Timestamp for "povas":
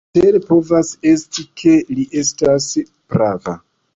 0.45-0.87